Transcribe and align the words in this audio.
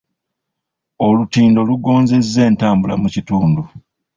Olutindo 1.05 1.59
lugonzezza 1.69 2.41
entambula 2.49 2.95
mu 3.01 3.07
kitundu. 3.15 3.61